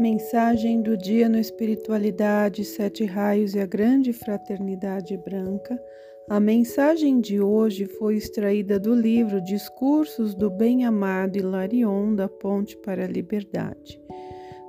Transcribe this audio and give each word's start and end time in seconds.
Mensagem 0.00 0.80
do 0.80 0.96
dia 0.96 1.28
no 1.28 1.38
Espiritualidade, 1.38 2.64
Sete 2.64 3.04
Raios 3.04 3.54
e 3.54 3.60
a 3.60 3.66
Grande 3.66 4.14
Fraternidade 4.14 5.14
Branca. 5.18 5.78
A 6.26 6.40
mensagem 6.40 7.20
de 7.20 7.38
hoje 7.38 7.84
foi 7.84 8.16
extraída 8.16 8.80
do 8.80 8.94
livro 8.94 9.42
Discursos 9.42 10.34
do 10.34 10.48
Bem-Amado 10.48 11.36
Hilarion 11.36 12.14
da 12.14 12.30
Ponte 12.30 12.78
para 12.78 13.04
a 13.04 13.06
Liberdade. 13.06 14.00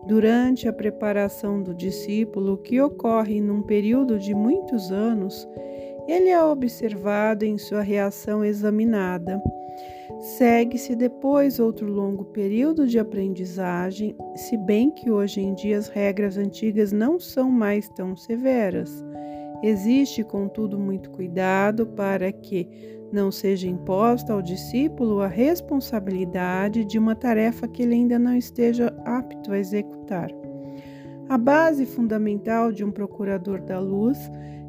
Durante 0.06 0.68
a 0.68 0.74
preparação 0.74 1.64
do 1.64 1.74
discípulo, 1.74 2.58
que 2.58 2.82
ocorre 2.82 3.40
num 3.40 3.62
período 3.62 4.20
de 4.20 4.36
muitos 4.36 4.92
anos, 4.92 5.48
ele 6.10 6.28
é 6.28 6.44
observado 6.44 7.46
em 7.46 7.58
sua 7.58 7.80
reação 7.80 8.44
examinada 8.44 9.42
Segue-se 10.22 10.96
depois 10.96 11.60
outro 11.60 11.92
longo 11.92 12.26
período 12.26 12.88
de 12.88 13.00
aprendizagem, 13.00 14.16
se 14.36 14.56
bem 14.56 14.92
que 14.92 15.10
hoje 15.10 15.42
em 15.42 15.56
dia 15.56 15.80
as 15.80 15.88
regras 15.88 16.38
antigas 16.38 16.92
não 16.92 17.20
são 17.20 17.50
mais 17.50 17.90
tão 17.90 18.16
severas. 18.16 19.04
Existe, 19.64 20.24
contudo, 20.24 20.78
muito 20.78 21.10
cuidado 21.10 21.88
para 21.88 22.32
que 22.32 22.70
não 23.12 23.32
seja 23.32 23.68
imposta 23.68 24.32
ao 24.32 24.44
discípulo 24.44 25.22
a 25.22 25.28
responsabilidade 25.28 26.86
de 26.86 27.00
uma 27.00 27.16
tarefa 27.16 27.68
que 27.68 27.82
ele 27.82 27.96
ainda 27.96 28.20
não 28.20 28.36
esteja 28.36 28.96
apto 29.04 29.52
a 29.52 29.58
executar. 29.58 30.30
A 31.30 31.38
base 31.38 31.84
fundamental 31.84 32.72
de 32.72 32.84
um 32.84 32.92
procurador 32.92 33.60
da 33.60 33.80
luz 33.80 34.20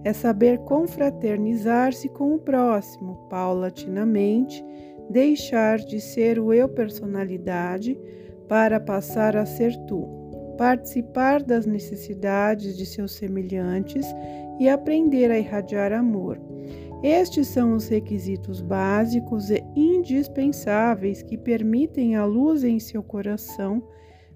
é 0.02 0.12
saber 0.12 0.58
confraternizar-se 0.60 2.08
com 2.08 2.34
o 2.34 2.38
próximo, 2.38 3.16
paulatinamente 3.28 4.64
deixar 5.10 5.78
de 5.78 6.00
ser 6.00 6.38
o 6.38 6.52
eu 6.52 6.68
personalidade 6.68 7.98
para 8.48 8.80
passar 8.80 9.36
a 9.36 9.46
ser 9.46 9.76
tu, 9.86 10.08
participar 10.56 11.42
das 11.42 11.66
necessidades 11.66 12.76
de 12.76 12.86
seus 12.86 13.12
semelhantes 13.12 14.06
e 14.58 14.68
aprender 14.68 15.30
a 15.30 15.38
irradiar 15.38 15.92
amor. 15.92 16.40
Estes 17.02 17.48
são 17.48 17.74
os 17.74 17.88
requisitos 17.88 18.60
básicos 18.60 19.50
e 19.50 19.62
indispensáveis 19.74 21.22
que 21.22 21.36
permitem 21.36 22.14
a 22.14 22.24
luz 22.24 22.62
em 22.62 22.78
seu 22.78 23.02
coração 23.02 23.82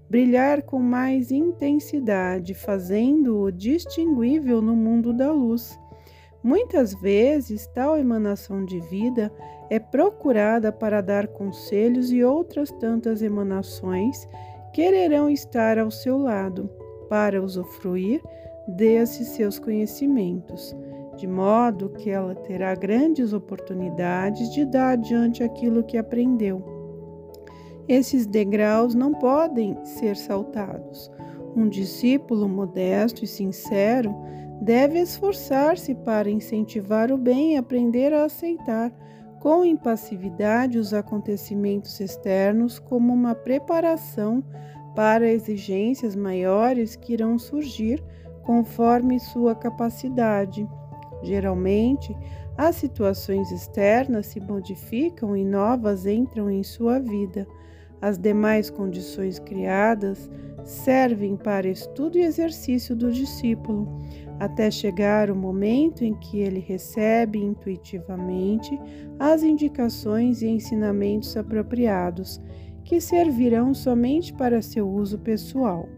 brilhar 0.09 0.61
com 0.61 0.79
mais 0.79 1.31
intensidade, 1.31 2.53
fazendo-o 2.53 3.51
distinguível 3.51 4.61
no 4.61 4.75
mundo 4.75 5.13
da 5.13 5.31
luz. 5.31 5.77
Muitas 6.43 6.93
vezes, 6.93 7.67
tal 7.67 7.97
emanação 7.97 8.63
de 8.63 8.79
vida 8.79 9.31
é 9.69 9.79
procurada 9.79 10.71
para 10.71 11.01
dar 11.01 11.27
conselhos 11.27 12.11
e 12.11 12.23
outras 12.23 12.71
tantas 12.71 13.21
emanações 13.21 14.27
quererão 14.71 15.29
estar 15.29 15.77
ao 15.77 15.89
seu 15.89 16.17
lado 16.17 16.69
para 17.09 17.41
usufruir 17.41 18.21
desses 18.67 19.29
seus 19.29 19.57
conhecimentos, 19.57 20.75
de 21.15 21.25
modo 21.25 21.89
que 21.89 22.09
ela 22.09 22.35
terá 22.35 22.75
grandes 22.75 23.33
oportunidades 23.33 24.53
de 24.53 24.65
dar 24.65 24.93
adiante 24.93 25.43
aquilo 25.43 25.83
que 25.83 25.97
aprendeu. 25.97 26.63
Esses 27.87 28.25
degraus 28.25 28.93
não 28.93 29.13
podem 29.13 29.77
ser 29.83 30.15
saltados. 30.15 31.09
Um 31.55 31.69
discípulo 31.69 32.47
modesto 32.47 33.23
e 33.23 33.27
sincero 33.27 34.13
deve 34.61 34.99
esforçar-se 34.99 35.93
para 35.93 36.29
incentivar 36.29 37.11
o 37.11 37.17
bem 37.17 37.53
e 37.53 37.57
aprender 37.57 38.13
a 38.13 38.25
aceitar 38.25 38.91
com 39.39 39.63
impassividade 39.63 40.77
os 40.77 40.93
acontecimentos 40.93 41.99
externos 41.99 42.79
como 42.79 43.13
uma 43.13 43.35
preparação 43.35 44.43
para 44.95 45.29
exigências 45.29 46.15
maiores 46.15 46.95
que 46.95 47.13
irão 47.13 47.37
surgir 47.37 48.03
conforme 48.43 49.19
sua 49.19 49.53
capacidade. 49.53 50.67
Geralmente, 51.21 52.15
as 52.57 52.75
situações 52.75 53.51
externas 53.51 54.27
se 54.27 54.39
modificam 54.39 55.37
e 55.37 55.45
novas 55.45 56.05
entram 56.05 56.49
em 56.49 56.63
sua 56.63 56.99
vida. 56.99 57.47
As 58.01 58.17
demais 58.17 58.69
condições 58.69 59.39
criadas 59.39 60.29
servem 60.63 61.35
para 61.35 61.67
estudo 61.67 62.17
e 62.17 62.21
exercício 62.21 62.95
do 62.95 63.11
discípulo 63.11 63.87
até 64.39 64.69
chegar 64.69 65.31
o 65.31 65.35
momento 65.35 66.03
em 66.03 66.13
que 66.13 66.39
ele 66.39 66.59
recebe 66.59 67.39
intuitivamente 67.39 68.77
as 69.17 69.41
indicações 69.41 70.41
e 70.41 70.47
ensinamentos 70.47 71.35
apropriados, 71.35 72.39
que 72.83 73.01
servirão 73.01 73.73
somente 73.73 74.33
para 74.33 74.61
seu 74.61 74.87
uso 74.87 75.17
pessoal. 75.19 75.89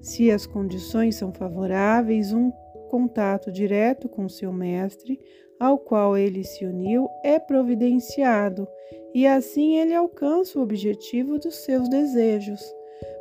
Se 0.00 0.30
as 0.30 0.46
condições 0.46 1.16
são 1.16 1.32
favoráveis, 1.32 2.32
um 2.32 2.50
contato 2.90 3.50
direto 3.52 4.08
com 4.08 4.28
seu 4.28 4.52
mestre, 4.52 5.18
ao 5.64 5.78
qual 5.78 6.16
ele 6.16 6.44
se 6.44 6.64
uniu, 6.64 7.08
é 7.22 7.38
providenciado, 7.38 8.68
e 9.14 9.26
assim 9.26 9.78
ele 9.78 9.94
alcança 9.94 10.58
o 10.58 10.62
objetivo 10.62 11.38
dos 11.38 11.56
seus 11.56 11.88
desejos. 11.88 12.60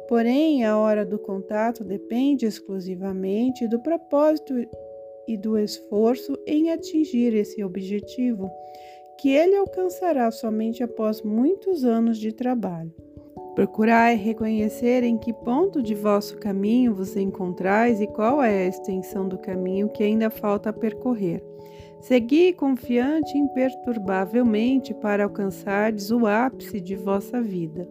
Porém, 0.07 0.65
a 0.65 0.77
hora 0.77 1.05
do 1.05 1.17
contato 1.17 1.83
depende 1.83 2.45
exclusivamente 2.45 3.67
do 3.67 3.79
propósito 3.79 4.53
e 5.27 5.37
do 5.37 5.57
esforço 5.57 6.37
em 6.45 6.71
atingir 6.71 7.33
esse 7.33 7.63
objetivo, 7.63 8.51
que 9.19 9.29
ele 9.29 9.55
alcançará 9.55 10.29
somente 10.31 10.83
após 10.83 11.21
muitos 11.21 11.85
anos 11.85 12.17
de 12.17 12.33
trabalho. 12.33 12.93
Procurai 13.55 14.15
reconhecer 14.15 15.03
em 15.03 15.15
que 15.15 15.31
ponto 15.31 15.81
de 15.81 15.93
vosso 15.93 16.37
caminho 16.37 16.93
vos 16.93 17.15
encontrais 17.15 18.01
e 18.01 18.07
qual 18.07 18.41
é 18.41 18.63
a 18.63 18.67
extensão 18.67 19.27
do 19.27 19.37
caminho 19.37 19.89
que 19.89 20.03
ainda 20.03 20.29
falta 20.29 20.73
percorrer. 20.73 21.43
Segui 22.03 22.51
confiante 22.51 23.37
imperturbavelmente 23.37 24.93
para 24.93 25.23
alcançardes 25.23 26.11
o 26.11 26.27
ápice 26.27 26.81
de 26.81 26.97
vossa 26.97 27.41
vida. 27.41 27.87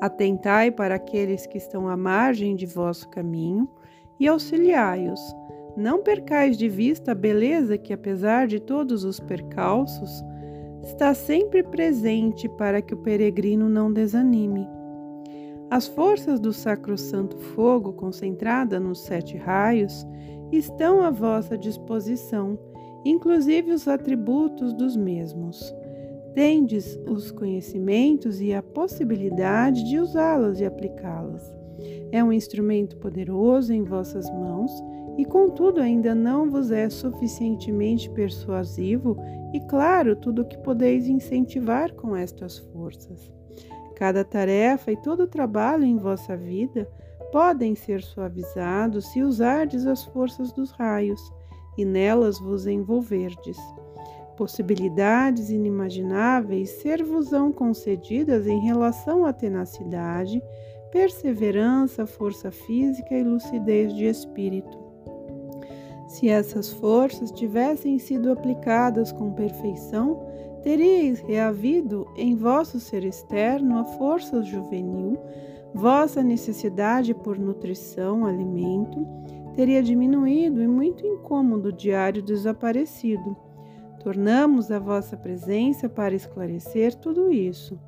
Atentai 0.00 0.70
para 0.70 0.94
aqueles 0.94 1.46
que 1.46 1.58
estão 1.58 1.86
à 1.86 1.94
margem 1.94 2.56
de 2.56 2.64
vosso 2.64 3.06
caminho 3.10 3.68
e 4.18 4.26
auxiliai-os. 4.26 5.20
Não 5.76 6.02
percais 6.02 6.56
de 6.56 6.70
vista 6.70 7.12
a 7.12 7.14
beleza 7.14 7.76
que, 7.76 7.92
apesar 7.92 8.46
de 8.46 8.58
todos 8.58 9.04
os 9.04 9.20
percalços, 9.20 10.24
está 10.82 11.12
sempre 11.12 11.62
presente 11.62 12.48
para 12.48 12.80
que 12.80 12.94
o 12.94 13.02
peregrino 13.02 13.68
não 13.68 13.92
desanime. 13.92 14.66
As 15.70 15.86
forças 15.86 16.40
do 16.40 16.50
Sacrosanto 16.54 17.36
Fogo, 17.38 17.92
concentrada 17.92 18.80
nos 18.80 19.02
sete 19.02 19.36
raios, 19.36 20.06
estão 20.50 21.02
à 21.02 21.10
vossa 21.10 21.58
disposição, 21.58 22.58
inclusive 23.04 23.72
os 23.72 23.88
atributos 23.88 24.72
dos 24.72 24.96
mesmos. 24.96 25.74
Tendes 26.34 26.98
os 27.08 27.30
conhecimentos 27.30 28.40
e 28.40 28.54
a 28.54 28.62
possibilidade 28.62 29.84
de 29.84 29.98
usá-las 29.98 30.60
e 30.60 30.64
aplicá-las. 30.64 31.42
É 32.12 32.22
um 32.22 32.32
instrumento 32.32 32.96
poderoso 32.98 33.72
em 33.72 33.82
vossas 33.82 34.30
mãos 34.30 34.70
e, 35.16 35.24
contudo, 35.24 35.80
ainda 35.80 36.14
não 36.14 36.48
vos 36.48 36.70
é 36.70 36.88
suficientemente 36.88 38.08
persuasivo 38.10 39.16
e 39.52 39.60
claro 39.60 40.14
tudo 40.14 40.42
o 40.42 40.44
que 40.44 40.58
podeis 40.58 41.08
incentivar 41.08 41.92
com 41.94 42.14
estas 42.14 42.58
forças. 42.58 43.32
Cada 43.96 44.24
tarefa 44.24 44.92
e 44.92 44.96
todo 44.96 45.26
trabalho 45.26 45.84
em 45.84 45.96
vossa 45.96 46.36
vida 46.36 46.88
podem 47.32 47.74
ser 47.74 48.02
suavizados 48.02 49.06
se 49.12 49.22
usardes 49.22 49.86
as 49.86 50.04
forças 50.04 50.52
dos 50.52 50.70
raios 50.72 51.20
e 51.80 51.84
nelas 51.84 52.38
vos 52.38 52.66
envolverdes 52.66 53.58
possibilidades 54.40 55.50
inimagináveis 55.50 56.70
ser-vos-ão 56.70 57.52
concedidas 57.52 58.46
em 58.46 58.58
relação 58.58 59.26
à 59.26 59.34
tenacidade, 59.34 60.42
perseverança, 60.90 62.06
força 62.06 62.50
física 62.50 63.14
e 63.14 63.22
lucidez 63.22 63.94
de 63.94 64.06
espírito. 64.06 64.78
Se 66.08 66.30
essas 66.30 66.70
forças 66.70 67.30
tivessem 67.30 67.98
sido 67.98 68.32
aplicadas 68.32 69.12
com 69.12 69.30
perfeição, 69.30 70.26
teríeis 70.62 71.20
reavido 71.20 72.06
em 72.16 72.34
vosso 72.34 72.80
ser 72.80 73.04
externo 73.04 73.78
a 73.78 73.84
força 73.84 74.42
juvenil, 74.42 75.18
vossa 75.74 76.22
necessidade 76.22 77.12
por 77.12 77.38
nutrição, 77.38 78.24
alimento, 78.24 79.06
teria 79.54 79.82
diminuído 79.82 80.62
e 80.62 80.68
muito 80.68 81.06
incômodo 81.06 81.72
diário 81.72 82.22
desaparecido 82.22 83.36
Tornamos 84.02 84.70
a 84.70 84.78
vossa 84.78 85.14
presença 85.14 85.86
para 85.86 86.14
esclarecer 86.14 86.94
tudo 86.94 87.30
isso 87.30 87.78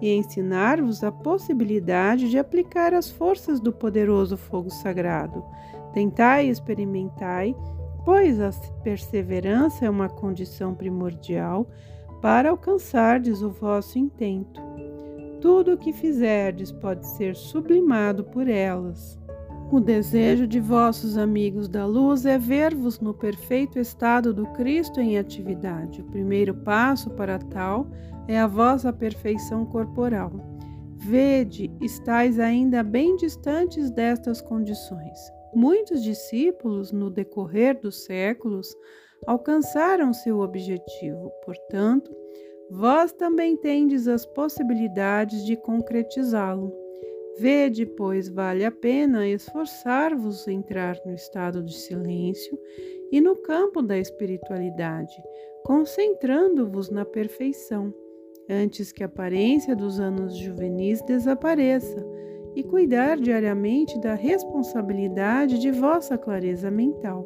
e 0.00 0.14
ensinar-vos 0.14 1.04
a 1.04 1.12
possibilidade 1.12 2.30
de 2.30 2.38
aplicar 2.38 2.94
as 2.94 3.10
forças 3.10 3.60
do 3.60 3.70
poderoso 3.70 4.36
fogo 4.36 4.70
sagrado. 4.70 5.44
Tentai 5.92 6.46
e 6.46 6.50
experimentai, 6.50 7.54
pois 8.04 8.40
a 8.40 8.50
perseverança 8.82 9.84
é 9.84 9.90
uma 9.90 10.08
condição 10.08 10.74
primordial 10.74 11.68
para 12.22 12.48
alcançardes 12.48 13.42
o 13.42 13.50
vosso 13.50 13.98
intento. 13.98 14.62
Tudo 15.40 15.74
o 15.74 15.78
que 15.78 15.92
fizerdes 15.92 16.72
pode 16.72 17.06
ser 17.06 17.36
sublimado 17.36 18.24
por 18.24 18.48
elas. 18.48 19.18
O 19.70 19.80
desejo 19.80 20.46
de 20.46 20.58
vossos 20.60 21.18
amigos 21.18 21.68
da 21.68 21.84
luz 21.84 22.24
é 22.24 22.38
ver-vos 22.38 23.00
no 23.00 23.12
perfeito 23.12 23.78
estado 23.78 24.32
do 24.32 24.46
Cristo 24.52 24.98
em 24.98 25.18
atividade. 25.18 26.00
O 26.00 26.04
primeiro 26.06 26.54
passo 26.54 27.10
para 27.10 27.38
tal 27.38 27.86
é 28.26 28.38
a 28.38 28.46
vossa 28.46 28.90
perfeição 28.90 29.66
corporal. 29.66 30.32
Vede, 30.96 31.70
estáis 31.82 32.40
ainda 32.40 32.82
bem 32.82 33.14
distantes 33.16 33.90
destas 33.90 34.40
condições. 34.40 35.18
Muitos 35.54 36.02
discípulos, 36.02 36.90
no 36.90 37.10
decorrer 37.10 37.78
dos 37.78 38.04
séculos, 38.06 38.74
alcançaram 39.26 40.14
seu 40.14 40.40
objetivo. 40.40 41.30
Portanto, 41.44 42.10
vós 42.70 43.12
também 43.12 43.54
tendes 43.54 44.08
as 44.08 44.24
possibilidades 44.24 45.44
de 45.44 45.56
concretizá-lo. 45.56 46.87
Vede, 47.40 47.86
pois, 47.86 48.28
vale 48.28 48.64
a 48.64 48.70
pena 48.70 49.28
esforçar-vos 49.28 50.48
a 50.48 50.52
entrar 50.52 50.98
no 51.06 51.14
estado 51.14 51.62
de 51.62 51.74
silêncio 51.74 52.58
e 53.12 53.20
no 53.20 53.36
campo 53.36 53.80
da 53.80 53.96
espiritualidade, 53.96 55.14
concentrando-vos 55.64 56.90
na 56.90 57.04
perfeição, 57.04 57.94
antes 58.50 58.90
que 58.90 59.02
a 59.02 59.06
aparência 59.06 59.76
dos 59.76 60.00
anos 60.00 60.36
juvenis 60.36 61.00
desapareça, 61.02 62.04
e 62.56 62.62
cuidar 62.64 63.18
diariamente 63.18 64.00
da 64.00 64.14
responsabilidade 64.14 65.60
de 65.60 65.70
vossa 65.70 66.18
clareza 66.18 66.72
mental. 66.72 67.24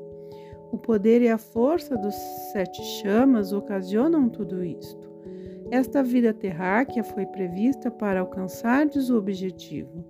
O 0.71 0.77
poder 0.77 1.23
e 1.23 1.29
a 1.29 1.39
força 1.39 1.97
dos 1.97 2.15
sete 2.53 2.83
chamas 3.01 3.53
ocasionam 3.53 4.29
tudo 4.29 4.63
isto. 4.63 5.12
Esta 5.73 6.03
vida 6.03 6.35
terráquea 6.35 7.03
foi 7.03 7.25
prevista 7.25 7.91
para 7.91 8.21
alcançardes 8.21 9.09
o 9.09 9.17
objetivo. 9.17 10.05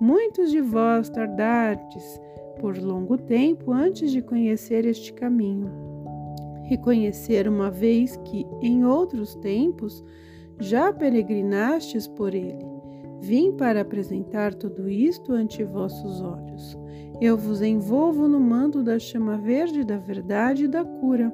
Muitos 0.00 0.52
de 0.52 0.60
vós 0.60 1.10
tardastes 1.10 2.20
por 2.60 2.78
longo 2.78 3.18
tempo 3.18 3.72
antes 3.72 4.12
de 4.12 4.22
conhecer 4.22 4.86
este 4.86 5.12
caminho. 5.12 5.72
Reconhecer 6.66 7.48
uma 7.48 7.68
vez 7.68 8.16
que, 8.18 8.46
em 8.62 8.84
outros 8.84 9.34
tempos, 9.34 10.04
já 10.60 10.92
peregrinastes 10.92 12.06
por 12.06 12.32
ele. 12.32 12.64
Vim 13.20 13.56
para 13.56 13.80
apresentar 13.80 14.54
tudo 14.54 14.88
isto 14.88 15.32
ante 15.32 15.64
vossos 15.64 16.20
olhos. 16.20 16.78
Eu 17.24 17.38
vos 17.38 17.62
envolvo 17.62 18.26
no 18.26 18.40
manto 18.40 18.82
da 18.82 18.98
chama 18.98 19.38
verde 19.38 19.84
da 19.84 19.96
verdade 19.96 20.64
e 20.64 20.68
da 20.68 20.84
cura. 20.84 21.32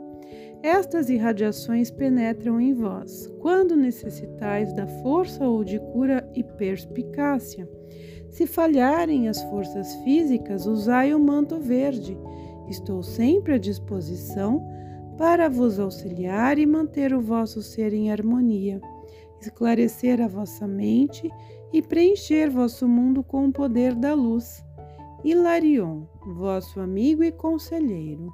Estas 0.62 1.08
irradiações 1.08 1.90
penetram 1.90 2.60
em 2.60 2.74
vós, 2.74 3.26
quando 3.40 3.74
necessitais 3.74 4.70
da 4.74 4.86
força 4.86 5.48
ou 5.48 5.64
de 5.64 5.78
cura 5.78 6.30
e 6.34 6.44
perspicácia. 6.44 7.66
Se 8.28 8.46
falharem 8.46 9.30
as 9.30 9.42
forças 9.44 9.94
físicas, 10.04 10.66
usai 10.66 11.14
o 11.14 11.18
manto 11.18 11.58
verde. 11.58 12.18
Estou 12.68 13.02
sempre 13.02 13.54
à 13.54 13.58
disposição 13.58 14.62
para 15.16 15.48
vos 15.48 15.80
auxiliar 15.80 16.58
e 16.58 16.66
manter 16.66 17.14
o 17.14 17.22
vosso 17.22 17.62
ser 17.62 17.94
em 17.94 18.12
harmonia, 18.12 18.78
esclarecer 19.40 20.20
a 20.20 20.28
vossa 20.28 20.68
mente 20.68 21.30
e 21.72 21.80
preencher 21.80 22.50
vosso 22.50 22.86
mundo 22.86 23.22
com 23.22 23.46
o 23.46 23.52
poder 23.52 23.94
da 23.94 24.12
luz. 24.12 24.67
Hilarion, 25.24 26.06
vosso 26.24 26.80
amigo 26.80 27.24
e 27.24 27.32
conselheiro. 27.32 28.32